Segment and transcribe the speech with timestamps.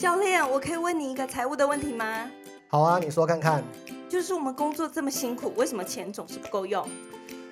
[0.00, 2.26] 教练，我可以问你一个财务的问题吗？
[2.68, 3.62] 好啊，你说看看。
[4.08, 6.88] 就是我们工作这么辛苦，为什么钱总是不够用？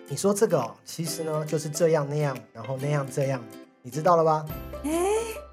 [0.06, 3.44] 你说这个哦，其实呢就是这样那样，然后那样这样，
[3.82, 4.46] 你知道了吧？
[4.82, 4.90] 哎，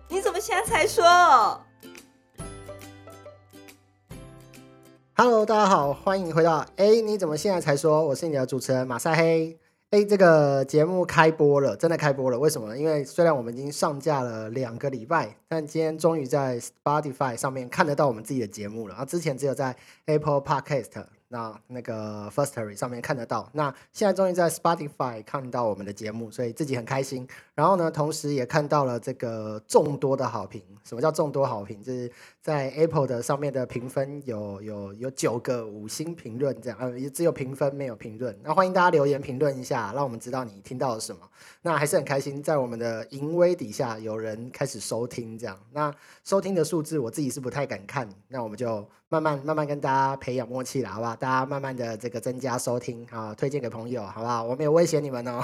[0.07, 1.03] 你怎么现在才说
[5.17, 8.05] ？Hello，大家好，欢迎回到哎，你怎么现在才说？
[8.05, 9.59] 我是你的主持人马赛黑。
[9.95, 12.37] 哎，这个节目开播了，真的开播了。
[12.37, 12.75] 为什么？
[12.75, 18.91] 因为虽然我们已经上架了两个礼拜，但今天终于在 Spotify 上面看得到我们自己的节目了。
[18.93, 19.73] 然后之前只有在
[20.07, 21.05] Apple Podcast。
[21.27, 27.27] 那那个 Firstory 上面看得到，那现在终于在 Spotify 看到我们的节目，所以自己很开心。
[27.55, 30.61] 然后呢，同时也看到了这个众多的好评。
[30.83, 31.81] 什么叫众多好评？
[31.81, 32.09] 就是
[32.45, 38.37] 在 Apple 的上面的评分有有有九个五星评论，这样呃，也只有评分没有评论。
[38.43, 41.19] 那欢迎大家留言评论一下，让我们知道你听到了什么。
[41.63, 45.59] 那还是很开心，在我们的淫威底下有人开始收听，这样。
[45.71, 45.91] 那
[46.23, 48.87] 收听的数字我自己是不太敢看，那我们就。
[49.07, 51.15] 慢慢慢慢跟大家培养默契了，好不好？
[51.15, 54.43] 大家慢慢的这个增加收听啊，推荐给朋友，好不好？
[54.43, 55.41] 我没有威胁你们哦。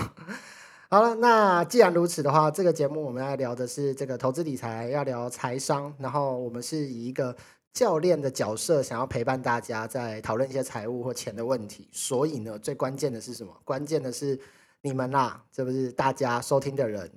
[0.94, 7.34] 好了，那既然如此的话，这个节目我们要聊的是这个投资理财，要聊财商，然后我们是以一个
[7.72, 11.88] 教练的角色，想要陪伴大家在讨论一些财务或钱的问题。
[11.94, 13.58] 所以呢，最关键的是什么？
[13.64, 14.38] 关键的是
[14.82, 17.10] 你们啦，这不是大家收听的人，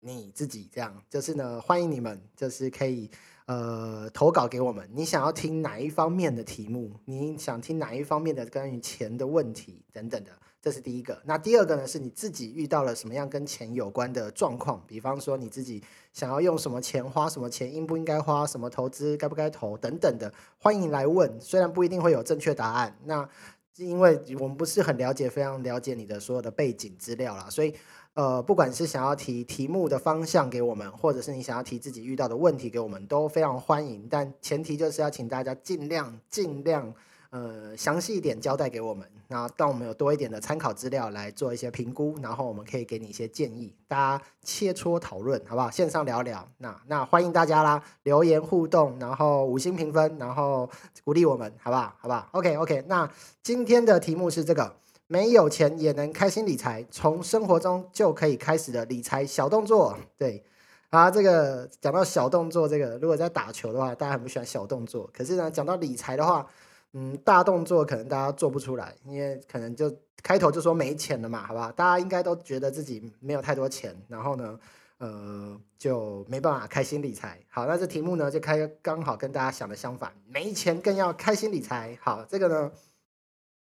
[0.00, 3.10] 你自己这样，就是呢，欢迎你们，就是可以。
[3.44, 6.92] 呃，投稿给我们，你想要听哪一方面的题目？
[7.06, 10.30] 你想听哪一方面的关于钱的问题等等的，
[10.68, 11.18] 这是第一个。
[11.24, 11.86] 那第二个呢？
[11.86, 14.84] 是你自己遇到了什么样跟钱有关的状况？
[14.86, 18.46] 比方说你自己想要用什么钱，花什么钱，应不应该花？
[18.46, 21.40] 什么投资该不该投等等的，欢迎来问。
[21.40, 23.26] 虽然不一定会有正确答案，那
[23.74, 27.74] 是因为我们不是很了解，非常了解你的所有的背景资料啦，所以。
[28.14, 34.08] 呃，不管是想要提题目的方向给我们，或者是你想要提自己遇到的问题给我们，都非常欢迎。
[34.10, 36.92] 但前提就是要请大家尽量尽量
[37.30, 45.70] 呃详细一点交代给我们，那当我们有多一点的参考资料来做一些评估，然后我们可以给你一些建议，大家切磋讨论，好不好？
[45.70, 50.68] 线上聊聊，那那欢迎大家啦，留言互动，然后五星评分，然后
[51.04, 51.94] 鼓励我们，好不好？
[51.98, 53.10] 好不好？OK OK，那
[53.42, 54.74] 今天的题目是这个。
[55.10, 59.96] 没有钱也能开心理财，从生活中就可以开始的理财小动作。
[60.18, 60.44] 对，
[60.90, 65.08] 啊，这个讲到小动作，这个如果在打球的话，大家很不喜欢小动作。
[65.10, 66.46] 可是呢，讲到理财的话，
[66.92, 71.70] 嗯，大动作可能大家做不出来，因为可能就开头就说没钱了嘛，好吧？
[71.72, 74.58] 大家应该都觉得自己没有太多钱，然后呢，
[74.98, 77.38] 呃，就没办法开心理财。
[77.48, 81.98] 好，那这题目呢，就开刚好跟大家想的相反，没钱更要开心理财。
[82.00, 82.72] 好，这个呢。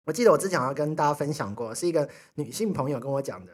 [0.06, 3.52] 我记得我之前好像跟大家分享过，是一个女性朋友跟我讲的，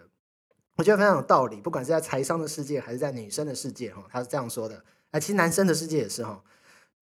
[0.75, 1.61] 我觉得非常有道理。
[1.61, 4.83] 不管是在财商的世界，还是在女生的世界，哈，她是这样说的。
[5.13, 6.43] 哎，其实男生的世界也是哈，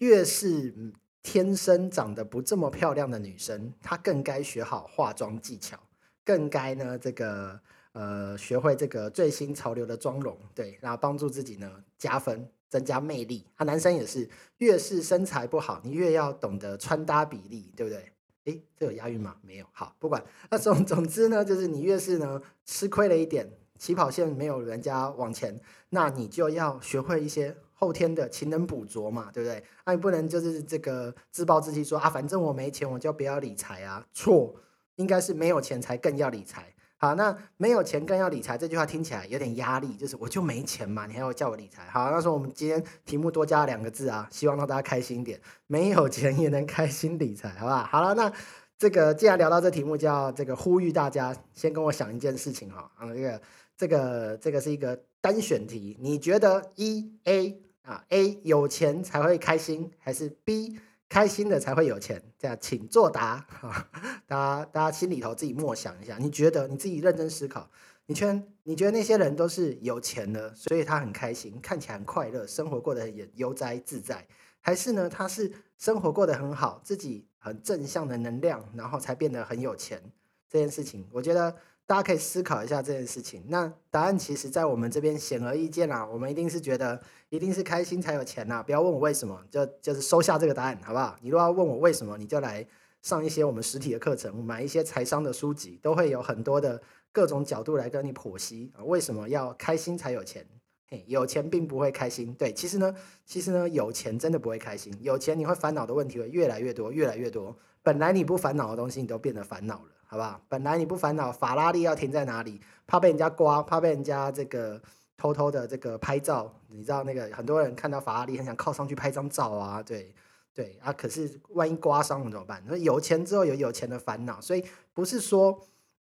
[0.01, 0.93] 越是
[1.31, 5.79] 天生长得不这么漂亮的女生，她更该学好化妆技巧，
[6.25, 7.61] 更该呢这个
[7.93, 13.45] 呃学会这个最新潮流的妆容，对，然后帮助自己呢加分，增加魅力。
[13.57, 18.11] 啊，男生也是，越是身材不好，你越要懂得穿搭比例，对不对？
[18.47, 19.37] 诶，这有押韵吗？
[19.43, 19.67] 没有。
[19.73, 20.25] 好，不管。
[20.51, 23.47] 那总总之呢，就是你越是呢吃亏了一点，
[23.79, 25.61] 起跑线没有人家往前，
[25.91, 29.63] 那你就要学会一些后天的勤能补拙嘛，对不对？
[29.87, 34.05] 那你不能就是这个自暴自弃说啊，反正我没钱，我就不要理财啊。
[34.13, 34.53] 错，
[34.97, 36.75] 应该是没有钱才更要理财。
[36.97, 41.87] 好，那没有钱更要理财这句话听起来有点压力，就是我就没钱嘛，你还要叫我理财？
[41.91, 47.85] 好，那说我们今天题目多加两个字啊，希望让大家开心一点，没有钱也能开心理财，好不好？
[47.85, 48.33] 好了，那
[48.77, 53.41] 这个既然聊到这题目，就要这个呼吁大家先跟我想一件事情哈，啊，这个
[53.77, 60.79] 这个这个是一个单选题，你觉得一 A 啊 A 有钱才会开心，还是 B？
[61.09, 63.89] 开心的才会有钱，这样请作答啊！
[64.27, 67.71] 大家大家心里头自己默想一下，你觉得你自己认真思考，
[68.05, 74.27] 你觉你觉得那些人都是有钱的，所以他很开心，看起来很快乐，生活过得很悠哉自在，
[74.61, 80.03] 还是呢他是生活过得很好，自己很正向的能量，然后才变得很有钱？
[80.51, 81.57] 这件事情，我觉得。
[81.89, 83.43] 大家可以思考一下这件事情。
[83.49, 86.05] 那答案其实，在我们这边显而易见啦。
[86.05, 87.01] 我们一定是觉得，
[87.31, 88.63] 一定是开心才有钱呐。
[88.63, 91.17] 不要问我为什么，就就是收下这个答案，好不好？
[91.23, 92.67] 你如果要问我为什么，你就来
[93.01, 96.79] 上一些我们实体的课程，买一些财商的书籍，都会有很多的
[97.11, 98.85] 各种角度来跟你剖析啊。
[98.85, 100.47] 为什么要开心才有钱？
[100.91, 102.35] 嘿，有钱并不会开心。
[102.35, 102.95] 对，其实呢，
[103.25, 104.95] 其实呢，有钱真的不会开心。
[105.01, 107.57] 有钱你会烦恼的问题会越来越多，越来越多。
[107.83, 109.93] 本来你不烦恼的东西，你都变得烦恼了。
[110.11, 110.41] 好不好？
[110.49, 114.81] 本来你不烦恼法拉利要停在哪里，怕被人家刮，怕被人家这个
[115.19, 120.15] 偷偷的这个拍照，你知道那个很多人看到法拉利很想靠上去拍张照啊，对
[120.55, 122.63] 对啊，可是万一刮伤了怎么办？
[122.67, 124.65] 那有钱之后有有钱的烦恼，所以
[124.95, 125.61] 不是说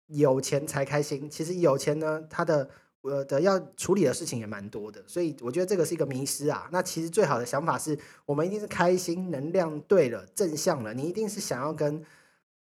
[0.07, 2.71] 有钱才开心，其实有钱呢，他的
[3.01, 6.69] 呃的要处理的事情也蛮多的，所以我觉得这个是一个迷失啊。
[6.71, 12.05] 那其实最好的想法是我们一定是开心，能量对了，正向了，你一定是想要跟。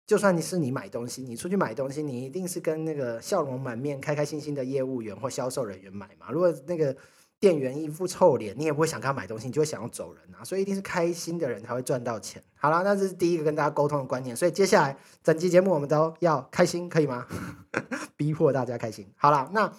[0.05, 6.29] 就算你是你买东西，你出去买东西，你一定是跟那个笑容满面、开开心心的业务员或销售人员买嘛。
[6.29, 6.95] 如果那个
[7.39, 10.43] 店员一副臭脸，你也不会想跟他买东西，你就会想要走人啊。
[10.43, 12.43] 所以一定是开心的人才会赚到钱。
[12.55, 14.35] 好了，那这是第一个跟大家沟通的观念。
[14.35, 17.25] 所以接下来整期节目我们都要开心，可以吗？
[18.17, 19.07] 逼迫大家开心。
[19.15, 19.71] 好了，那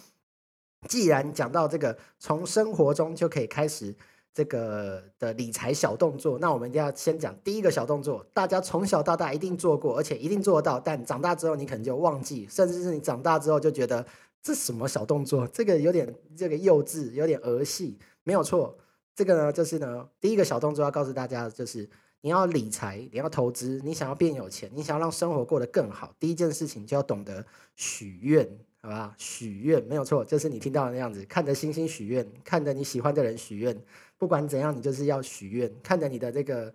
[0.89, 3.95] 既然讲到这个，从生活中就可以开始。
[4.35, 14.05] 这个的理财小动作，那我们一定要先讲第一个小动作，大家从小到大一定做过，而且一定做得到，但长大之后你可能就忘记，甚至是你长大之后就觉得
[14.43, 18.77] 这什么小动作，这个有点这个幼稚，有点儿戏，没有错。
[19.15, 21.89] 这个呢，就是呢，第一个小动作要告诉大家，就是
[22.21, 27.47] 你要理财，你要投资，你想要变有钱，你想要让生活过得更好，第一件事情就要懂得
[27.77, 28.45] 许愿，
[28.83, 29.15] 好吧？
[29.17, 33.81] 许愿没有错，就是你听到的那样子，看着星星许愿，看着你喜欢的人许愿。
[34.19, 36.75] 不管怎样，你就是要许愿，看着你的这个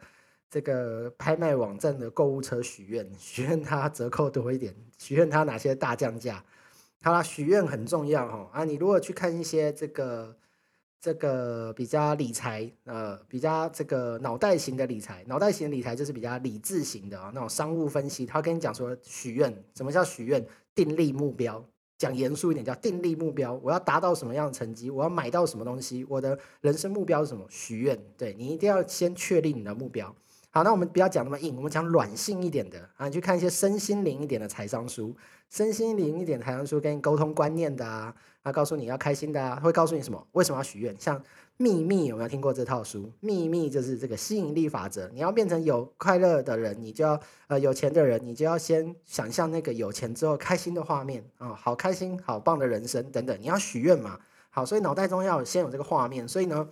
[0.49, 6.43] 这个拍卖网站的购物车许愿，许愿它折扣多一点，许愿它哪些大降价。
[7.01, 8.63] 好了，许愿很重要哈啊！
[8.65, 10.35] 你如果去看一些这个
[10.99, 20.45] 这个比较理财呃比较这个脑袋型的理财，脑袋型的理财就是比较理智型的啊那种商务分析，他跟你讲说许愿，什么叫许愿？
[20.75, 21.65] 订立目标。
[21.99, 23.53] 讲严肃一点，叫定立目标。
[23.61, 24.89] 我要达到什么样的成绩？
[24.89, 26.05] 我要买到什么东西？
[26.05, 27.45] 我的人生目标是什么？
[27.49, 27.99] 许愿。
[28.17, 30.15] 对你一定要先确立你的目标。
[30.51, 35.15] 好，那我们不要讲那么硬，我们讲软性一点的啊，你去看一些身心灵一点的财商书，
[35.49, 38.13] 身心灵一点财商书跟你沟通观念的啊，
[38.43, 40.27] 他告诉你要开心的啊，会告诉你什么？
[40.31, 40.95] 为什么要许愿？
[40.99, 41.21] 像。
[41.61, 43.11] 秘密有没有听过这套书？
[43.19, 45.09] 秘密就是这个吸引力法则。
[45.13, 53.37] 你要变成有快乐的人，你就要呃有钱的人，你就要先想象那个有钱之后开心的画面啊，好开心，好棒的人生等等。
[53.41, 54.17] 你要许愿嘛？
[54.49, 56.25] 好，所以脑袋中要先有这个画面。
[56.25, 56.65] 所以呢，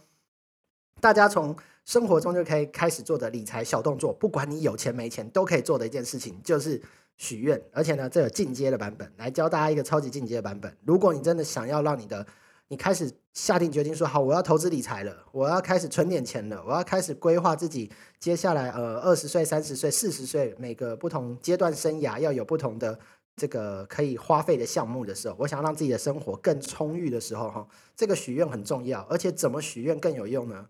[1.00, 1.56] 大家从
[1.86, 6.82] 生活中就可以开始做的理财小动作，不管你有钱没钱都可以做的一件事情，就是
[7.16, 7.62] 许愿。
[7.72, 10.76] 而且呢，这有进阶的版本，来教大家一个超级进阶的版本。
[10.84, 12.26] 如果你真的想要让你的
[12.68, 17.90] 你开始下定决心说好，我要投资理财了，我要开始存点钱了，我要开始规划自己
[18.20, 23.00] 接下来呃二十岁、三十岁、四十岁每个不同阶段生涯要有不同的
[23.38, 27.66] 这个可以花费的项目的时候，我想让自己的生活更充裕的时候哈，
[27.96, 30.66] 这个许愿很重要，而且怎么许愿更有用呢？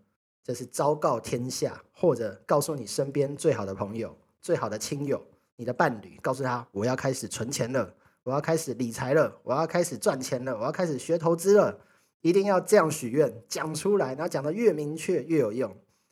[0.48, 5.22] 这是昭告天下，或者告诉你身边最好的朋友、最好的亲友、
[5.56, 11.78] 你的伴侣，告诉他我要开始存钱了，我要开始理财了，我要开始赚钱了，我要开始学投资了。
[12.22, 15.70] 一定要这样许愿，讲出来，然后讲的越明确越有用。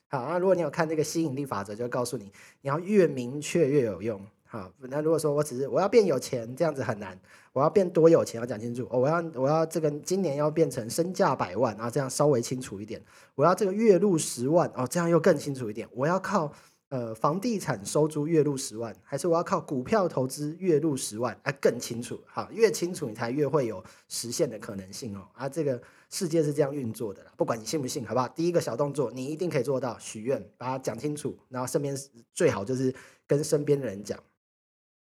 [0.08, 2.30] 好，那如果你有看这个吸引力法则，就告诉你，
[2.60, 4.20] 你要越明确越有用。
[4.46, 7.18] 好，那如果说我只是我要变有钱，这样子很难。
[7.52, 8.86] 我要变多有钱，要讲清楚。
[8.90, 13.02] 哦，我要我要这个今年要变成身价百万啊，这样稍微清楚一点。
[13.34, 15.88] 我要这个月入十万哦，这样又更清楚一点。
[15.92, 16.52] 我要靠。
[16.88, 21.36] 呃，房地产收租月入十万，还是我要靠股票投资月入十万？
[21.42, 25.26] 啊，更清楚，好，越清楚你才越会有实现的可能性哦。
[25.34, 28.28] 啊，这个世界是这样运作的啦，不管你信不信，好不好？
[28.28, 31.92] 第一个小动作，你一定可以做到，许愿，把它讲清楚，然后身边
[32.32, 32.94] 最好就是
[33.26, 34.16] 跟身边的人讲。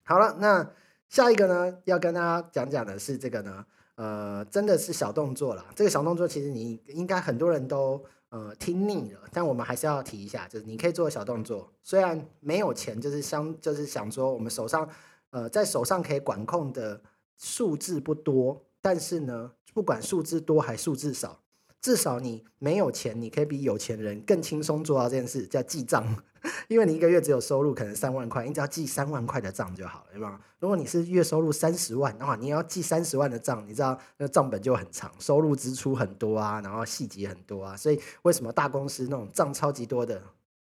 [0.08, 0.66] 好了，那
[1.10, 5.62] 下一个呢，要跟大家讲讲的是这个呢，呃，真的是小动作了。
[5.76, 8.02] 这个小动作其实你应该很多人都。
[8.30, 14.86] 呃，听腻了，但我们还是要提一下，就是你可以做小动作，虽然没有钱，就是相，就是想说我们手上，
[15.30, 17.00] 呃，在手上可以管控的
[17.38, 21.40] 数字不多，但是呢，不管数字多还数字少。
[21.80, 26.04] 至少你没有钱，你可以比有钱人更轻松做到这件事，叫记账。
[26.68, 30.38] 因为你一个月只有收入可能三万块，你只要记三万块的账就好了，对吗？
[30.60, 37.76] 如果你是月收入三十万的话，你要记三十万的账，你知道那账本就很长，收入支出很多啊，然后细节很多啊。
[37.76, 40.22] 所以为什么大公司那种账超级多的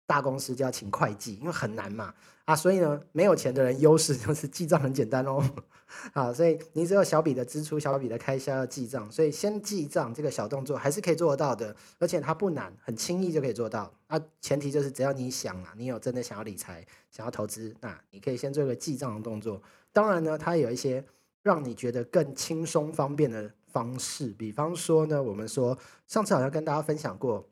[0.06, 1.35] 大公司就要请会计？
[1.37, 2.14] 因为很难嘛。
[2.50, 5.40] 啊，所以呢，没有钱的人优势就是记账很简单哦。
[6.12, 13.92] 啊，所以你只有小笔的支出、小笔的开销要记账，所以先记账这个小动作还是可以做得到的，而且它不难，很轻易就可以做到。
[14.09, 19.62] 那前提就是只要你想啊，你有真的想要理财、想要投资，那你可以先做一个记账的动作。
[19.92, 21.04] 当然呢，它有一些
[21.45, 25.78] 让你觉得更轻松方便的方式，比方说呢，我们说
[26.09, 27.49] 上次好像跟大家分享过，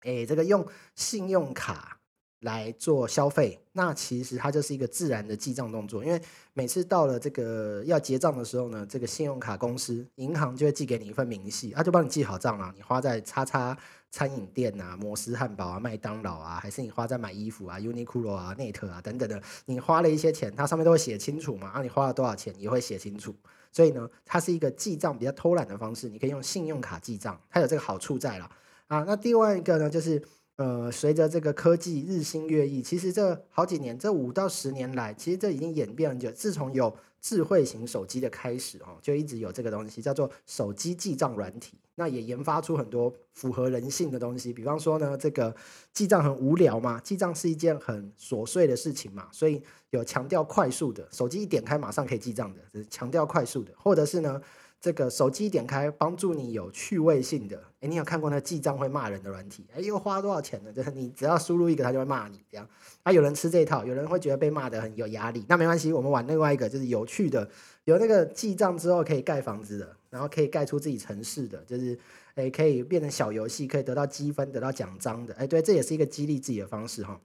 [0.00, 1.97] 哎，这个用信用卡
[2.40, 6.04] 来做消费，那其实它就是一个自然的记账动作。
[6.04, 6.20] 因为
[6.52, 12.72] 每次到了这个要结账的时候呢，这个信用卡公司、银行就会寄给你一份明细，他就帮你记好账了。
[12.76, 13.76] 你花在叉叉
[14.12, 21.68] 餐饮店啊、摩斯汉堡啊、麦当劳啊，还是你花在买衣服啊、Uniqlo 啊、Net 啊等等的，你花了一些钱，它上面都会写清楚嘛。
[21.70, 23.34] 啊，你花了多少钱也会写清楚。
[23.72, 28.48] 所以呢，它是一个记账比较偷懒的方式，你可以用信用卡记账，它有这个好处在了
[28.86, 29.02] 啊。
[29.04, 30.22] 那另外一个呢，就是。
[30.58, 36.28] 呃，随着这个科技日新月异，其实这好几年，这五到十年来，其实这已经演变很久。
[36.32, 41.78] 自从有智慧型手机的开始哦，就一直有这个东西叫做手机记账软体。
[41.94, 45.54] 那也研发出很多符合人性的东西，比方说呢，这个
[45.92, 54.42] 记账很无聊嘛，记账是一件很琐碎的事情嘛，所以有强调快速的，手机一点开马上可以记账的，强调快速的，或者是呢。
[54.80, 59.66] 这个手机点开帮助你有趣味性的，哎，你有看过那记账会骂人的软体？
[59.74, 60.70] 哎，又花多少钱呢？
[60.74, 62.64] 就是你只要输入一个，他就会骂你这样。
[63.02, 65.44] 啊，有人吃这一套，有人会觉得被骂的很有压力。
[65.48, 67.50] 那没关系，我们玩另外一个，就是有趣的，
[67.84, 71.98] 有那个记账之后可以盖房子的，然后可以盖出自己城市的，就是
[72.36, 75.34] 哎可以变成小游戏，可以得到积分、得到奖章的。
[75.34, 77.20] 哎，对，这也是一个激励自己的方式哈。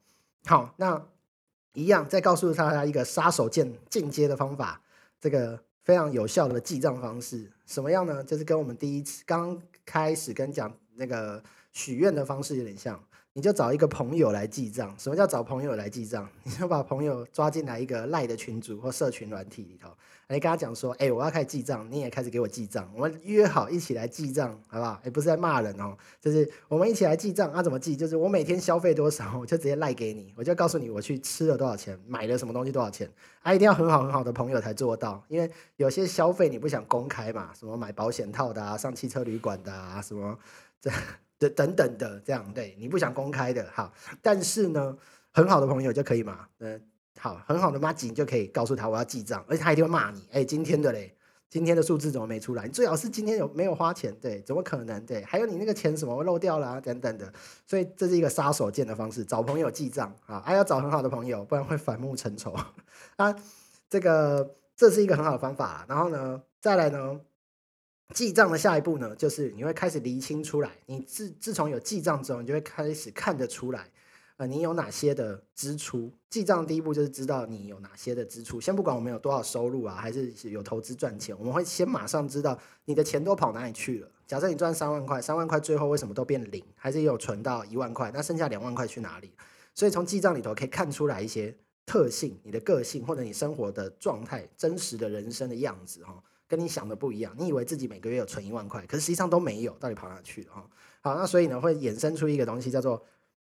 [0.46, 1.06] 好，那
[1.74, 4.82] 一样再告诉大家一个杀手锏进阶的方法，
[5.22, 5.60] 这个。
[5.84, 8.24] 非常有效的记账方式，什么样呢？
[8.24, 13.02] 就是跟我们第一次刚开始跟讲那个许愿的方式有点像，
[13.34, 14.94] 你就找一个朋友来记账。
[14.98, 16.30] 什么叫找朋友来记账？
[16.44, 19.90] 你就把朋友抓进来一个赖的群组或社群软体里头。
[20.30, 25.00] 你跟他讲说，哎，我要开始记账，你也开始给我记账，我们约好一起来记账，好不好？
[25.04, 27.52] 也不是在骂人哦，就是我们一起来记账。
[27.52, 27.96] 啊，怎么记？
[27.96, 33.08] 就是我每天消费多少，我就直接赖给你，我就告诉你我去吃了多少钱，买了什么东西多少钱。
[33.42, 40.38] 啊，一定要很好很好的朋友才做到，因为有些消费你不想公开嘛，什么买保险套的啊，上汽车旅馆的啊，什么
[40.82, 40.90] 这
[41.50, 44.98] 等等的，这样对你不想公开的，好，但是呢，
[45.32, 46.82] 很好的朋友就可以嘛，嗯。
[47.20, 50.28] 好，很好的妈吉就可以告诉他我要记账，而且他一定会骂你。
[50.32, 51.16] 哎，今天的嘞，
[51.48, 52.66] 今天的数字怎么没出来？
[52.66, 54.14] 你最好是今天有没有花钱？
[54.20, 55.06] 对，怎么可能？
[55.06, 56.82] 对，还有你那个钱什么漏掉了啊？
[56.82, 57.32] 等等的。
[57.68, 62.52] 所以这是一个杀手锏的方式，找朋友记账啊，还要找很好的朋友，不然会反目成仇
[63.16, 63.34] 啊。
[63.90, 65.86] 这个这是一个很好的方法。
[65.88, 67.22] 然后呢，再来呢，
[68.14, 70.72] 记账的下一步呢，就是你会开始厘清出来。
[70.86, 73.90] 你自自从有记账之后，你就会开始看得出来。
[74.38, 76.12] 呃，你有哪些的支出？
[76.30, 78.60] 记账第一步就是知道你有哪些的支出。
[78.60, 84.10] 先不管我们有多少收入啊，还是有投资赚钱，我们会先马上知道你的钱都跑哪里去了。
[84.26, 86.64] 假设你赚三万块，三万块最后为什么都变零？
[86.76, 88.12] 还是有存到一万块？
[88.12, 89.32] 那剩下两万块去哪里？
[89.76, 91.56] 所以从记账里头可以看出来一些
[91.86, 97.34] 特性，你的个性或者你生活的状态，真实的人生的样子哈，跟你想的不一样。
[97.38, 100.70] 你以为自己每个月有存一万块，可是实际上都没有，到底跑哪去了哈？
[101.02, 103.04] 好，那所以呢，会衍生出一个东西叫做。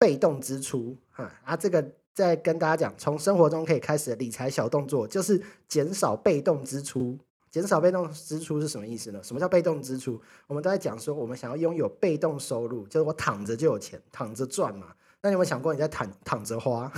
[0.01, 7.19] 被动支出，哈啊，这个再跟大家讲，从生活中可以开始的理财小动作，就是减少被动支出。
[7.51, 9.21] 减少被动支出是什么意思呢？
[9.25, 10.23] 什么叫被动支出？
[10.47, 14.95] 我们都在讲说，我们想要拥有被动收入，就是我躺着就有钱，躺着赚嘛。
[15.21, 16.93] 那你有没有想过，你在躺躺着花，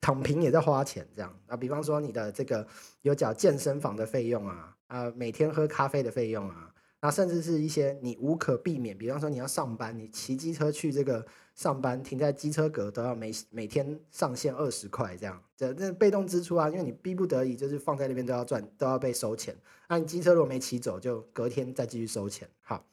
[0.00, 1.56] 躺平也在花钱这样啊？
[1.56, 2.66] 比方说，你的这个
[3.02, 6.72] 有缴健身房的费用啊，啊，每天喝咖啡的费用啊。
[7.02, 11.24] 那甚至是一些你无可避免，比方说你要上班，你骑机车去这个
[11.54, 19.54] 上班，停在机车格都要每每天上限二十块这样，这那被动支出啊，因为你逼不得已就是放在那边都要赚，都要被收钱。
[19.88, 22.48] 那你机车如果没骑走，就隔天再继续收钱。
[22.62, 22.84] 好，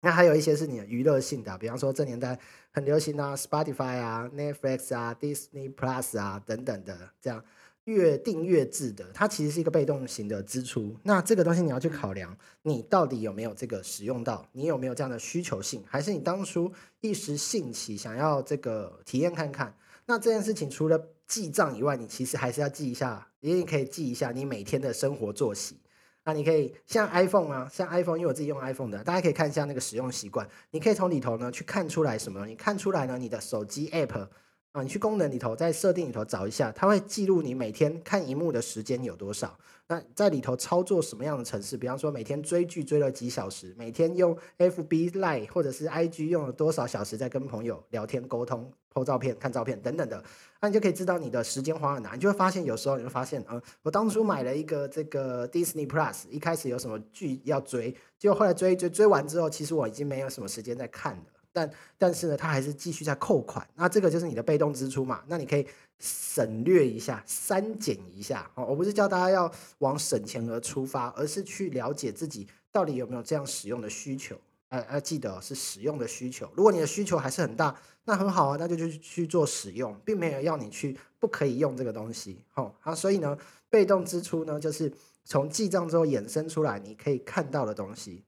[0.00, 2.38] 那还有一些是你的娱乐性的，比方说这年代
[2.70, 7.42] 很流行啊，Spotify 啊，Netflix 啊，Disney Plus 啊等等的这样。
[7.84, 10.96] 月订阅制的，它其实是一个被动型的支出。
[11.02, 14.48] 那这个东西你要去考量，你到底有没有这个使用到？
[14.52, 15.82] 你有没有这样的需求性？
[15.86, 19.76] 还是你当初一时兴起想要这个体验看看？
[20.06, 25.78] 那这件事情除了记账以外，你其实还是要记一下，也可以记一下你每天的生活作息。
[26.24, 30.48] 那你可以像 iPhone 啊，像 iPhone，因为我自己用 iPhone 的，大家可以看一下那个使用习惯。
[30.70, 32.46] 你可以从里头呢去看出来什么？
[32.46, 34.28] 你看出来呢，你的手机 App。
[34.74, 39.56] 啊，你去功能里头，在设定里头找一下，它会记录你每天看荧幕的时间有多少。
[39.86, 41.76] 那在里头操作什么样的程式？
[41.76, 50.20] 比方说每天追剧追了几小时，每天用 FB Live 或者是 IG 用了多少小时在跟朋友聊天沟通、拍照片、看照片等等的，
[50.60, 52.14] 那你就可以知道你的时间花了哪。
[52.14, 61.22] 你就会发现有时候你会发现，啊，我当初买了一个这个 Disney Plus，一开始有什么剧要追，结果后来追追追完之后，其实我已经没有什么时间在看了。
[61.54, 65.22] 但但是呢，它还是继续在扣款，那这个就是你的被动支出嘛？
[65.28, 65.66] 那你可以
[66.00, 68.50] 省略一下、删减一下。
[68.56, 74.36] 哦，我不是教大家要往省钱而出发，而是去了解自己到底有没有这样使用的需求。
[74.70, 76.50] 呃要记得是使用的需求。
[76.56, 77.72] 如果你的需求还是很大，
[78.06, 82.44] 那很好啊，那就去去做使用，并没有要你去不可以用这个东西。
[82.50, 83.38] 好，啊，所以呢，
[83.70, 84.92] 被动支出呢，就是
[85.24, 88.24] 从记账之后衍生出来你可以看到的东西。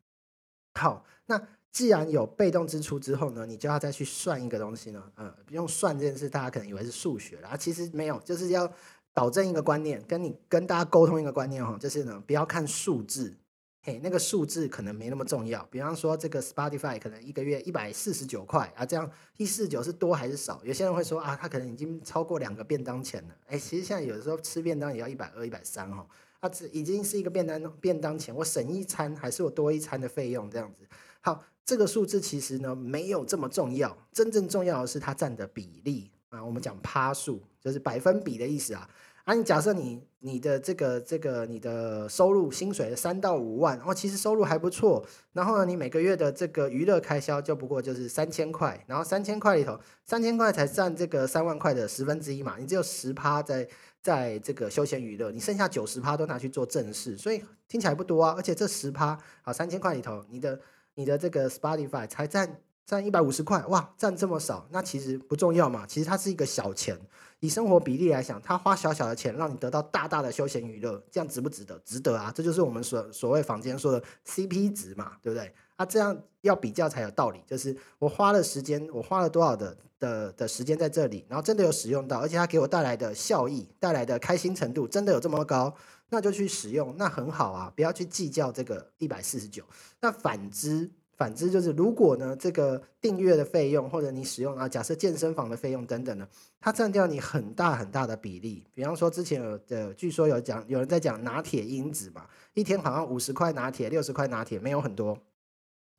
[0.74, 1.40] 好，那
[1.76, 5.12] 既然有被动支出之后呢，你就要再去算一个东西呢。
[5.14, 8.66] 呃，用算这件事，大家可能以为是数学啦，其实没有，就是要
[9.12, 13.36] 导正一个观念，跟你跟大家沟通一个观念哈，就是呢，不要看数字，
[13.82, 15.62] 嘿，那个数字可能没那么重要。
[15.70, 20.62] 比方说，这个 Spotify 可能一个月一百四十九块啊，这样一四九是多还是少？
[20.64, 23.36] 有些人会说啊，他可能已经超过两个便当钱了。
[23.48, 26.06] 哎，其实现在有的时候吃便当也要一百二、一百三哈。
[26.40, 30.82] 它只已经是一个便当便当钱，我省一餐还是我多一餐的费用这样子。
[31.26, 36.40] 好，这个数字其实呢没有这么重要，真正重要的是它占的比例啊。
[36.44, 38.88] 我们讲趴数，就是百分比的意思啊。
[39.24, 45.04] 啊，你假设你你的这个这个你的收入薪水三到五万，哦，其实收入还不错。
[45.32, 53.68] 然后呢，你每个月的这个娱乐开销就不过就是三千块，然后三千块里头，三千块才占这个三万块的十分之一嘛，你只有十趴在。
[54.06, 58.34] 在这个休闲娱乐，你剩下九十趴都拿去做正事，所以听起来不多啊。
[58.36, 60.60] 而且这十趴啊，三千块里头，你的
[60.96, 65.86] 你的这个 Spotify 才占占一百五十块，哇，占这么少，那其实不重要嘛。
[65.86, 66.98] 其实它是一个小钱，
[67.40, 71.78] 以生活比例来讲，它花小小的钱让你得到大大的休闲娱乐，这样值不值得？
[71.84, 72.32] 值得啊！
[72.34, 75.52] 这就是我们所所谓坊间说的 CP 值嘛，对不对？
[75.76, 79.76] 啊，这样要比较才有道理，就是我花了时间，我花了多少的。
[79.98, 85.74] 的的时间在这里，然后真的有使用到，而且它给我带来的效益、带来的开心程度真的有这么高，
[86.10, 89.64] 那就去使用，那很好啊，不要去计较这个一百四十九。
[90.02, 96.28] 那反之，反之就是如果呢，这个订阅的费用或者你使用啊，假设健身房的费用等等呢，
[96.60, 98.66] 它占掉你很大很大的比例。
[98.74, 105.18] 比方说之前有的，据说有讲有人在讲拿铁因子嘛，一天好像五十块拿铁、六十块拿铁没有很多，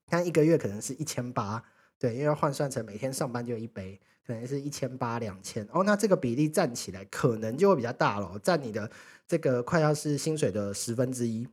[0.09, 1.63] 但一个月可能是一千八。
[1.99, 8.87] 对，因为换算成每天上班就一杯，可能是一千八两千哦，那这个比例占起来可能就会比较大了，占你的
[9.27, 11.47] 这个快要是薪水的十分之一，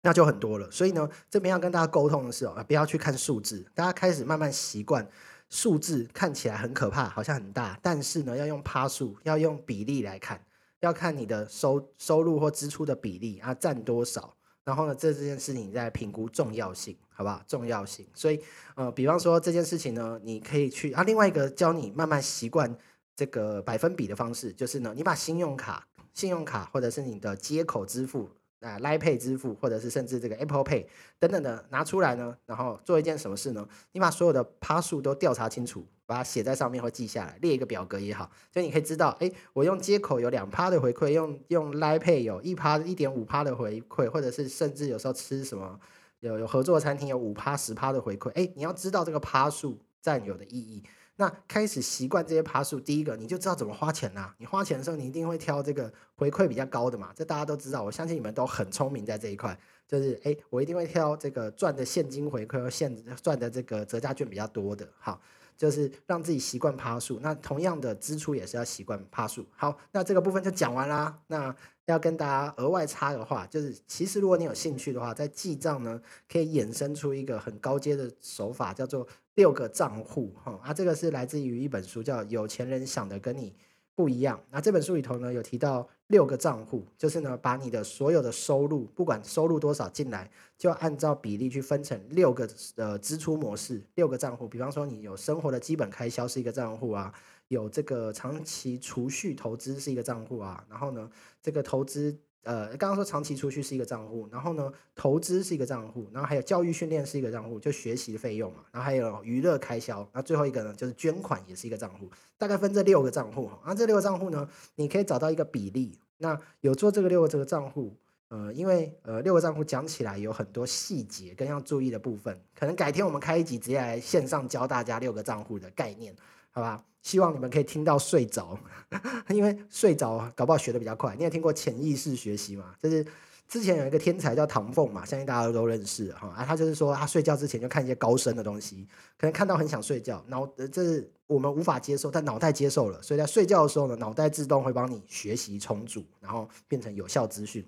[0.00, 0.70] 那就很多了。
[0.70, 5.06] 所以呢，这边要跟大家沟通的是哦，不要去看数字，大家开始慢慢习惯
[5.50, 10.42] 数字看起来很可怕，好像很大，但是呢，要用趴数，要用比例来看，
[10.80, 14.34] 要看你的收收入或支出的比例啊，占多少。
[14.64, 17.42] 然后呢，这这件事情在评估重要性，好不好？
[17.46, 18.40] 重要性，所以
[18.76, 22.76] 呃，比方说这件事情呢，你可以去啊，另外一个教你慢慢习惯
[23.16, 28.28] 这个百分比的方式，就是呢，你把信用卡、信用卡或者是你的接口支付。
[28.62, 30.86] 啊，Line Pay 支付，或者是甚至这个 Apple Pay
[31.18, 33.68] 等等的拿出来呢，然后做一件什么事呢？
[33.92, 45.78] 你把所有的趴数都调查清楚，把它写在上面或记下来，列一个表格也好，所以你可以知道，哎，我用接口有两趴的回馈，用用 l i Pay 有一趴一点五趴的回馈，或者是甚至有时候吃什么
[46.20, 50.82] 有有合作餐厅有五趴十趴的回馈，哎，你要知道这个趴数占有的意义。
[51.16, 54.34] 那开始习惯这些爬树，第一个你就知道怎么花钱啦。
[54.38, 57.82] 你花钱的时候，你一定会挑这个回馈比较高的嘛，这大家都知道。
[57.82, 64.88] 我相信你们都很聪明在这一块，就是哎，我一定会挑这个赚的现金回馈和现赚的这个折价券比较多的。
[64.98, 65.20] 好，
[65.56, 67.20] 就是让自己习惯爬树。
[67.20, 69.44] 那同样的支出也是要习惯爬树。
[69.54, 71.20] 好，那这个部分就讲完啦。
[71.26, 79.06] 那要跟大家额外插的话，就是其实如果你有兴趣的话，在记账呢，可以衍生出一个很高阶的手法，叫做。
[79.34, 83.54] 六个账户，哈啊，这个是来自于一本书，叫《有钱人想的跟你
[83.94, 84.38] 不一样》。
[84.50, 94.46] 那这本书里头呢，有提到六个账户，就是呢，把你的所有的收入，不管收入多少进来，就按照比例去分成六个呃支出模式，六个账户。
[94.46, 97.14] 比方说，你有生活的基本开销是一个账户啊，
[97.48, 102.18] 有这个长期储蓄投资是一个账户啊，然后呢，这个投资。
[102.42, 113.58] 呃，刚刚说长期储蓄是一个账户，然后呢，投资是一个账户，然后还有教育训练是一个账户，就学习的费用嘛，然后还有娱乐开销，那最后一个呢，就是捐款也是一个账户，大概分这六个账户哈。
[113.66, 115.98] 那这六个账户呢，你可以找到一个比例。
[116.18, 117.96] 那有做这个六个这个账户，
[118.28, 126.14] 呃，因为呃六个账户讲起来有很多细节跟要注意的部分，可能改天我们开一集直接来线上教大家六个账户的概念。
[126.50, 128.58] 好吧，希望你们可以听到睡着，
[129.28, 131.14] 因为睡着搞不好学的比较快。
[131.16, 132.74] 你也听过潜意识学习嘛？
[132.80, 133.04] 就是
[133.48, 136.28] 之前有一个天才叫唐凤嘛，相信大家都认识哈。
[136.28, 138.86] 啊，他就是说他睡觉之前就看一些高深的东西，
[139.18, 147.66] 可能看到很想睡觉，脑这是我们无法接受，但脑袋接受了，所以在睡觉的时候呢，脑袋自动会帮你学习重组，然后变成有效资讯。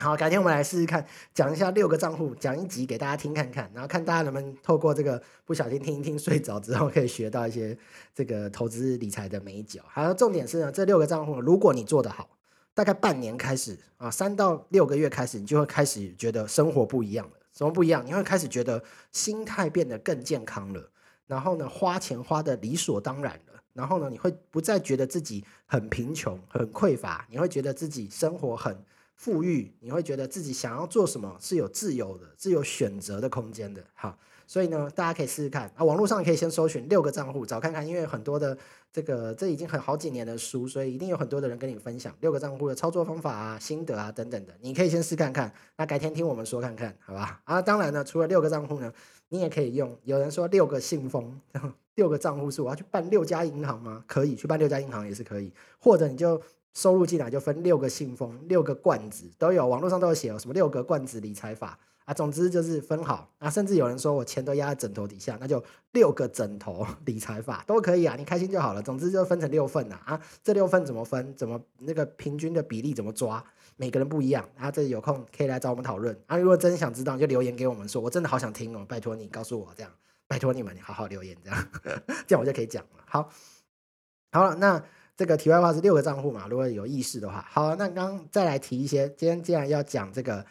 [0.00, 7.76] 好，改天我们来试试看，讲一下六个账户，讲一集给大家听看看，然后看大家能不能透过这个不小心听一听睡着之后，可以学到一些
[8.14, 9.82] 这个投资理财的美角。
[9.88, 12.30] 还有重点是呢，这六个账户，如果你做得好，
[12.74, 17.32] 大概半年开始啊，三到六个月开始，你就会开始觉得生活不一样了。
[17.52, 18.06] 什么不一样？
[18.06, 18.80] 你会开始觉得
[19.10, 20.90] 心态变得更健康了，
[21.26, 28.80] 然后呢，花钱花的理所当然了，然后呢，你会不再觉得自己很贫穷、很匮乏，你会觉得自己生活很
[29.18, 33.84] 富裕，你会觉得自己想要做什么是有自由的、自由选择的空间的。
[33.92, 34.18] 好。
[34.50, 38.56] 所以呢，大家可以试试看啊，网络上可以先搜寻六个账户找看看，因为很多的
[38.90, 45.52] 这个这已经很好几年的书，所以一定有很多的人跟你分享六个账户的操作方法啊、心得啊等等的，你可以先试看看。
[45.76, 47.42] 那改天听我们说看看，好吧？
[47.44, 48.90] 啊，当然呢，除了六个账户呢，
[49.28, 49.94] 你也可以用。
[50.04, 51.38] 有人说六个信封，
[51.96, 54.02] 六个账户是我要去办六家银行吗？
[54.06, 56.40] 可以去办六家银行也是可以，或者你就
[56.78, 61.76] 收入进来就分六个信封、六个罐子都有，网络上都有写哦，什么六个罐子理财法。
[62.04, 68.80] 啊，总之就是分好啊，甚至有人说我钱都压在枕头底下，那就六个枕头 理财法都可以啊，你开心就好了。
[68.80, 71.34] 总之就分成六份呐啊，这六份怎么分？
[71.34, 73.44] 怎么那个平均的比例怎么抓？
[73.76, 74.70] 每个人不一样啊。
[74.70, 76.38] 这有空可以来找我们讨论啊。
[76.38, 79.92] 如果真想知道，就留言给我们说，我真的好想听哦，拜托你告诉我这样，
[80.28, 81.68] 拜托你们好好留言这样，
[82.26, 83.04] 这样我就可以讲了。
[83.04, 83.28] 好，
[84.32, 84.82] 好了，那
[85.18, 90.46] 这个题外话是六个账户嘛，如果有意识的话，好，那刚再来提一些，今天既然要讲这个。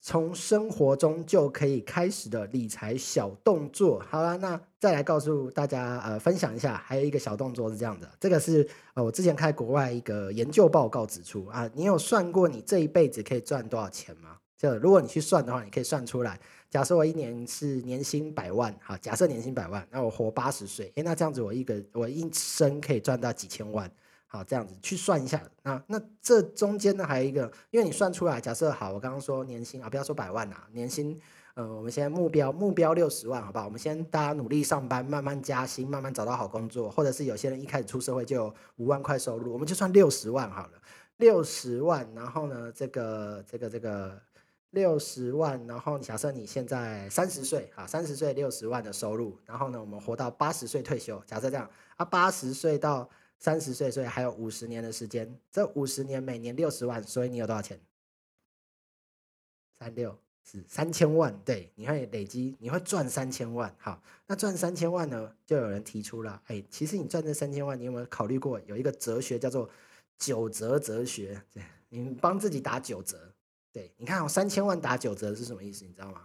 [0.00, 14.36] 从生活中就可以开始的理财小动作，好了，那再来告诉大家，呃，分享一下，还有一个小动作是这样的，这个是呃我之前看国外一个研究报告指出啊，你有算过你这一辈子可以赚多少钱吗？
[14.56, 16.38] 就如果你去算的话，你可以算出来，
[16.70, 23.90] 假设我一年是年薪百万，好，假设年薪百万，那我活八十岁，诶，那这样子我一个我一生可以赚到几千万。
[24.30, 25.82] 好，这样子去算一下啊。
[25.86, 31.18] 那这中间呢，还有一个，因为你算出来，假设好，我刚刚说年薪啊，不要说百万啊，年薪，
[31.54, 33.64] 呃，我们现在目标目标六十万，好不好？
[33.64, 40.72] 我们先大家努力上班，慢慢加薪，慢慢找到好工作，或者是有些人一开始出社会就有五万块收入，我们就算六十万好了，
[41.16, 44.20] 六十万，然后呢，这个这个这个
[44.70, 53.08] 六十万，然后假设你现在三十岁啊，三十岁六十万的收入，然后呢，我们活到八十岁退休，假设这样啊，八十岁到。
[53.40, 55.32] 三十岁，所以还有五十年的时间。
[55.52, 57.80] 这五十年每年六十万，所以你有多少钱？
[59.78, 63.72] 三六是三千万，对，你会累积，你会赚三千万。
[63.78, 65.32] 好，那赚三千万呢？
[65.46, 69.70] 就有人提出了，哎，其实你赚这三千万，你有没有考虑过有一个哲学叫做
[70.18, 71.40] 九折哲学？
[71.54, 73.27] 对， 你帮自己打九折。
[73.78, 75.84] 对，你看，三千万打九折是什么意思？
[75.84, 76.22] 你知道吗？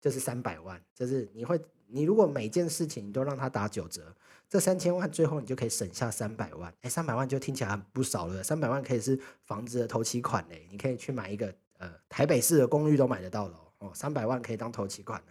[0.00, 4.16] 就是三百万，就是你会，你如果每件事情你都让他打九折。
[4.48, 8.42] 这三千万最后你就可以省下三百万，哎，三百万就听起来不少了。
[8.42, 13.92] 三百万可以是房子的头期款嘞，你可以去买一个呃台北市的公寓都买得到了哦。
[13.94, 15.22] 三百万可以当头期款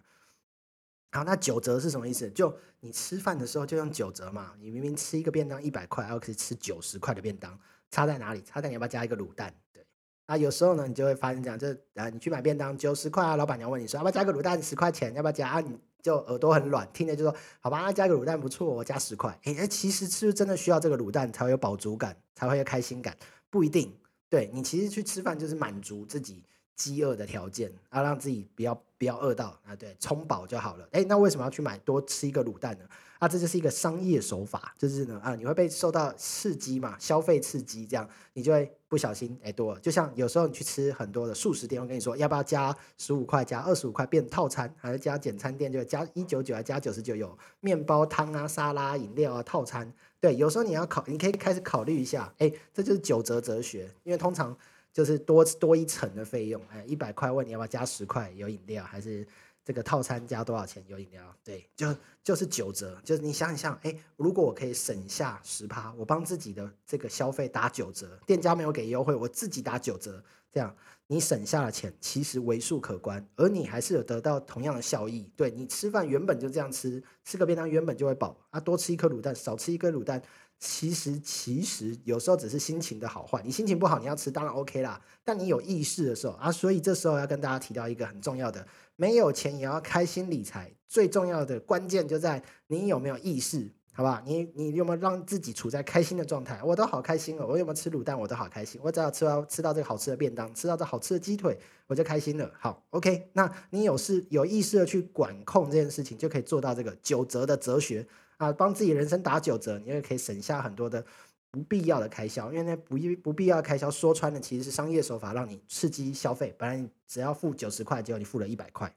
[1.13, 2.29] 好，那九折是什么意思？
[2.29, 4.53] 就你吃饭的时候就用九折嘛。
[4.59, 8.43] 你明明吃一个便当一百块，然后可以吃九十块的便当，差在哪里？
[8.43, 9.51] 差在你要不要加一个卤蛋？
[9.71, 9.84] 对
[10.25, 15.59] 啊，有时候呢你就会发现这样，就啊你去买便当九十块啊，老板娘问你说要不要加个卤蛋十块钱，要不要加啊？
[15.59, 19.31] 你就耳朵很软，听着就说好吧，加个卤蛋不错，我加十块。
[19.43, 23.15] 哎哎，其实是不是真的需要这个卤蛋才会有饱足感，才会有开心感？
[23.49, 23.93] 不一定。
[24.27, 26.43] 对你其实去吃饭就是满足自己
[26.75, 30.87] 饥饿的条件，啊，让自己不要不要饿到啊，对，充饱就好了。
[30.91, 32.85] 哎，那为什么要去买多吃一个卤蛋呢？
[33.17, 39.79] 啊，这就是一个商业手法，就是呢啊，你会被受到刺激嘛，消费刺激，这样你就会不小心哎多了。
[39.79, 49.91] 就像有时候你去吃很多的素食店，我跟你说要不要加十五块，加二十五块变套餐，还是加简餐店就加一九九还加九十九有面包、汤啊、沙拉、饮料啊套餐。
[50.19, 54.55] 对，有时候你要考，你可以开始考虑一下，哎，这就是九折哲学，因为通常
[54.95, 59.27] 就是多多一层的费用，哎，一百块问你要不要加十块有饮料还是？
[59.65, 60.85] 这个套餐加多少钱？
[60.87, 61.87] 有饮料，对，就
[62.23, 70.75] 就是九折，就是你想一想，哎，如果我可以省下十趴，我帮自己的这个消费打九折，店家没有给优惠，我自己打九折，这样
[71.07, 75.27] 你省下的钱其实为数可观，而你还是有得到同样的效益。
[75.35, 80.21] 对你吃饭原本就这样吃，吃个便当原本就会饱啊，多吃一颗卤蛋，少吃一颗卤蛋。
[80.59, 83.41] 其实，其实有时候只是心情的好坏。
[83.43, 84.99] 你心情不好，你要吃，当然 OK 啦。
[85.23, 88.65] 但你有意识的时候啊，所以这时候要跟大家提到一个很重要的：
[88.95, 90.71] 没有钱也要开心理财。
[90.87, 94.23] 最重要的关键就在你有没有意识，好吧？
[94.25, 96.59] 你你有没有让自己处在开心的状态？
[96.63, 97.45] 我都好开心哦！
[97.47, 98.17] 我有没有吃卤蛋？
[98.17, 98.79] 我都好开心。
[98.83, 102.49] 我只要吃到吃到这个好吃的便当，吃到这好吃的鸡腿，我就开心了。
[102.57, 103.29] 好，OK。
[103.33, 108.07] 那你有事有意识的去管控这件事情，就可以做到这个九折的哲学。
[108.37, 111.03] 啊，帮自己人生打九折，你也可以省下很多的
[111.51, 116.53] 不必要的开销，因为那不不必要开销说穿了其实是商业手法，让你刺激消费。
[116.57, 118.93] 本来你只要付九十块，结果你付了一百块。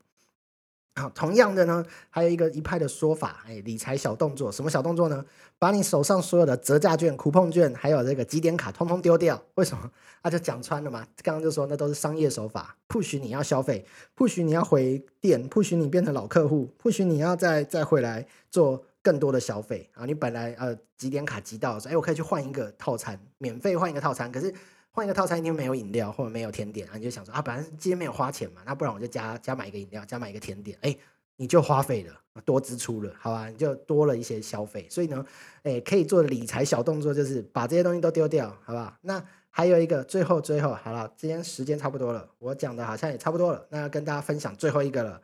[0.96, 5.24] 好，同样的呢，还有一个一派的说法，哎，理财小动作，什么小动作呢？
[5.56, 9.40] 把你手上所有的折价券、酷碰券，还有这个积点卡，通通丢掉。
[9.54, 9.88] 为什么？
[10.22, 11.06] 啊，就讲穿了嘛。
[11.22, 20.04] 刚刚就说那都是商业手法，不许你要消费，不许你要回店，不许你变成老客户，不许你要再再回来做更多的消费啊。
[20.04, 24.52] 你本来呃几点卡积到，说哎，我可以去换一个套餐，免费换一个套餐，可是。
[24.90, 30.96] 换一个套餐，一定没有饮料或者没有甜点啊，你就想说啊，本来今天没有花钱嘛，那不然我就加加买一个饮料，加买一个甜点，哎，
[31.36, 32.12] 你就花费了，
[32.44, 34.88] 多支出了，好吧，你就多了一些消费。
[34.90, 35.24] 所以呢，
[35.62, 38.92] 哎，可以做理财小动作，就是把这些东西都丢掉，好不好？
[39.02, 45.22] 那还有一个，最后最后，好了，今天时间差不多了，我讲的好像也差不多了，那要跟大家分享最后一个了，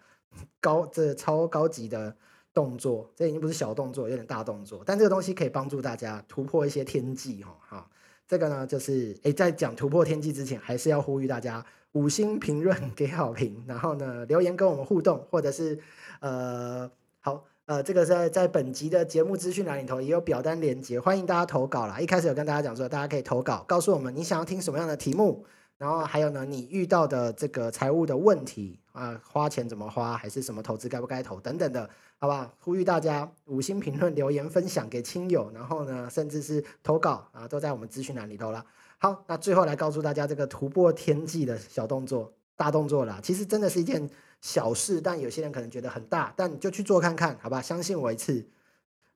[0.60, 2.14] 高这超高级的
[2.54, 7.90] 动作，这已经不是小动作，有点大动作，但这个东西可以帮助大家突破一些天际，哈，好。
[8.26, 11.62] 这个呢，就是诶，在讲突破天际之前，还是要呼吁大家
[11.92, 15.78] 五星评论给好评，然后呢留言跟我们互动，或者是
[16.20, 16.90] 呃
[17.20, 22.00] 好呃，这个在在本集的节目资讯栏里头也有表单连接，欢迎大家投稿啦。
[22.00, 25.44] 一开始有跟大家讲说，大家可以投稿，告诉我们你想要听什么样的题目。
[25.76, 32.52] 然后还有呢，你遇到的这个财务的问题啊，花钱怎么花，还是什么投资该不该投等等的，好吧？
[32.60, 38.64] 呼吁大家五星评论、留言、分享给亲友，然后呢，甚至是投稿啊，都在我们资讯栏里头了。
[38.98, 44.08] 好，那最后来告诉大家这个突破天际的小动作、大动作啦，其实真的是一件
[44.40, 47.60] 小事，但有些人可能觉得很大，但你就去做看看，好吧？
[47.60, 48.46] 相信我一次。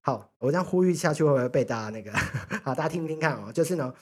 [0.01, 2.11] 好，我这样呼吁下去会不会被大家那个？
[2.64, 3.95] 好，大家听听看哦，就是呢。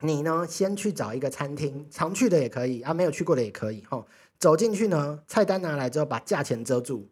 [0.00, 3.82] 你呢，先去找一个餐厅，常去的也可以啊，没有去过的也可以。
[3.88, 4.06] 吼，
[4.38, 7.08] 走进去呢，菜单拿来之后，把价钱遮住，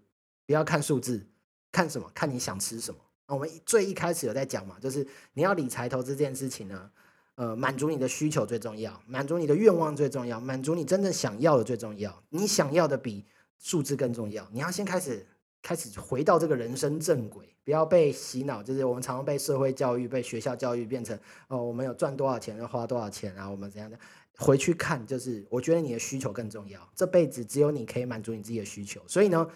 [0.47, 1.27] 不要看数字，
[1.71, 2.11] 看什么？
[2.14, 3.01] 看你想吃什么。
[3.29, 6.90] 我们最一开始有在讲嘛，就是你要理财投资这件事情呢，
[7.37, 12.23] 呃，满足你的需求最重要，满足你的愿望最重要，满足你真正想要的最重要。
[12.31, 13.25] 你想要的比
[13.59, 14.47] 数字更重要。
[14.53, 15.27] 你要先开始。
[15.62, 18.62] 开始回到这个人生正轨，不要被洗脑。
[18.62, 23.98] 就是我们常常被社会教育、被学校教育变成哦，我们有赚多少钱要花多少钱啊，我们怎样的？
[24.38, 26.81] 回去看，就是我觉得你的需求更重要。
[26.96, 29.46] 这辈子只有你可以满足你自己的需求，所以呢，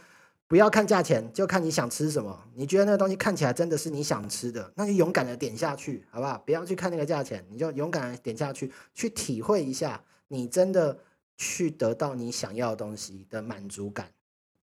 [0.46, 2.44] 不要看价钱，就看你想吃什么。
[2.54, 6.38] 你觉得那个东西看起来真的是你想吃的，那就勇敢的点下去，好不好？
[6.44, 10.96] 不要去看那个价钱，你就勇敢的点下去，去体会一下，你真的
[11.36, 14.12] 去得到你想要的东西的满足感。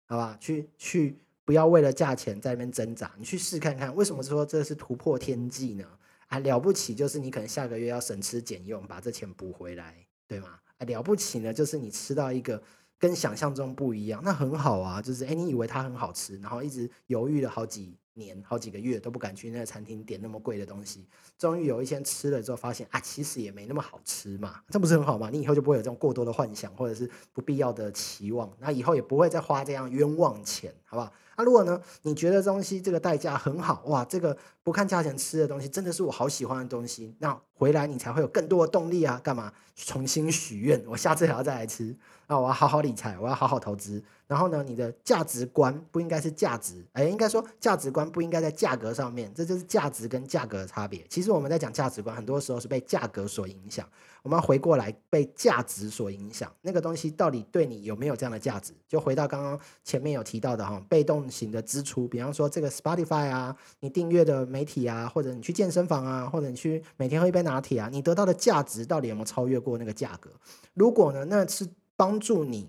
[0.08, 3.12] 好吧，去去，不要为了价钱在那边挣扎。
[3.18, 5.84] 你去试看看，为什么说这是突破天际呢？
[6.28, 9.94] 啊，了不起就是你可能下个月要省吃俭用把这钱补回来，
[10.26, 10.48] 对吗？
[10.78, 12.62] 啊，了不起呢，就是你吃到一个
[12.98, 15.02] 跟想象中不一样，那很好啊。
[15.02, 17.94] 就是哎，你以为它很好吃，然后一直犹豫了好几。
[18.18, 21.06] 年好几个月都不敢去那个餐厅点那么贵的东西，
[21.38, 25.30] 终于有一天吃了之后，发现啊，其实也没那么好吃嘛，这不是很好吗？
[25.32, 31.12] 你以后就不会有这种过多的幻想，或者是不必要的期望，那以后也不会再花这样冤枉钱，好不好？
[31.36, 39.52] 那如果呢，你觉得东西这个代价很好，哇，这个不看价钱吃的东西真的是我好喜欢的东西，那回来你才会有更多的动力啊，干嘛？
[39.76, 41.96] 重新许愿，我下次还要再来吃。
[42.28, 44.02] 啊，我要好好理财，我要好好投资。
[44.26, 51.02] 然后呢，你的价值观不应该是价值，哎，应该说价值观不应该在价格上面，这就是价值跟价格的差别。
[51.08, 53.88] 其实我们在讲价值观，很多时候是被价格所影响。
[54.22, 58.74] 我们要回过来被价值所影响，那个东西到底对你有没有这样的价值？
[58.86, 70.28] 就回到刚刚前面有提到的哈，被动型的支出，比方说这个 Spotify 啊，你订阅的媒体啊，或者你去健身房啊，或者你去每天喝一杯拿铁啊，你得到的价值到底有没有超越过那个价格？
[70.74, 71.66] 如果呢，那是。
[71.98, 72.68] 帮助你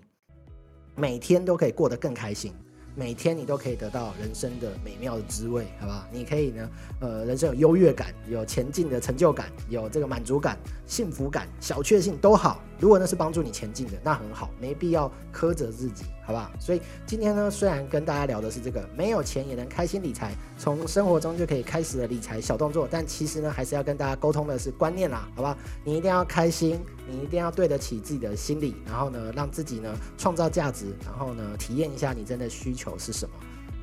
[0.96, 2.52] 每天都可以过得更开心，
[2.96, 6.04] 每天你都可以得到人生的美妙的滋味，好不好？
[6.10, 6.68] 你可以呢，
[7.00, 12.60] 呃，人生有优越感，有前进的成就感，有这个满足感、幸福感、小确幸都好。
[12.80, 16.06] 如果那是帮助你前进的，那很好，没必要苛责自己。
[16.30, 16.50] 好不好？
[16.60, 25.56] 所以今天呢，虽然跟大家聊的是这个没有钱也能开心理财，从生活中就可以开始的理财小动作，但其实呢，还是要跟大家沟通的是观念啦，好吧？
[25.84, 33.34] 你一定要开心，你一定要对得起自己的心理，然后呢，让自己呢创造价值，然后呢，体验一下你真的需求是什么。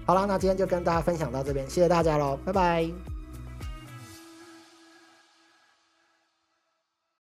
[0.06, 3.17] 好了，那今天就跟大家分享到这边，谢谢大家喽，拜拜。